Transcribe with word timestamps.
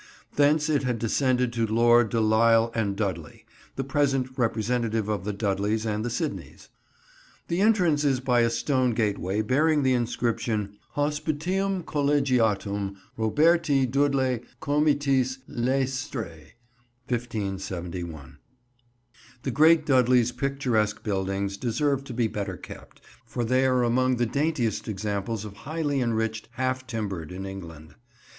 Thence 0.35 0.67
it 0.67 0.81
has 0.81 0.97
descended 0.97 1.53
to 1.53 1.67
Lord 1.67 2.09
de 2.09 2.19
L'isle 2.19 2.71
and 2.73 2.95
Dudley, 2.95 3.45
the 3.75 3.83
present 3.83 4.35
representative 4.35 5.07
of 5.07 5.25
the 5.25 5.31
Dudleys 5.31 5.85
and 5.85 6.03
the 6.03 6.09
Sidneys. 6.09 6.69
The 7.49 7.61
entrance 7.61 8.03
is 8.03 8.19
by 8.19 8.39
a 8.39 8.49
stone 8.49 8.95
gateway 8.95 9.43
bearing 9.43 9.83
the 9.83 9.93
inscription 9.93 10.79
"Hospitivm 10.95 11.83
Collegiatvm 11.83 12.95
Roberti 13.15 13.85
Dvdlei 13.85 14.43
Comitis 14.59 15.37
Leycestriæ 15.47 16.53
1571." 17.07 18.39
The 19.43 19.51
great 19.51 19.85
Dudley's 19.85 20.31
picturesque 20.31 21.03
buildings 21.03 21.57
deserve 21.57 22.03
to 22.05 22.13
be 22.15 22.25
better 22.27 22.57
kept, 22.57 23.01
for 23.23 23.45
they 23.45 23.67
are 23.67 23.83
among 23.83 24.15
the 24.15 24.25
daintiest 24.25 24.87
examples 24.87 25.45
of 25.45 25.57
highly 25.57 26.01
enriched 26.01 26.49
half 26.53 26.87
timbering 26.87 27.29
in 27.29 27.45
England. 27.45 27.93